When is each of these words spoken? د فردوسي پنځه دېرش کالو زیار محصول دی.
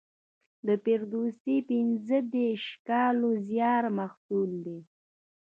د 0.65 0.67
فردوسي 0.83 1.57
پنځه 1.69 2.17
دېرش 2.35 2.65
کالو 2.89 3.29
زیار 3.47 3.83
محصول 3.97 4.51
دی. 4.65 4.79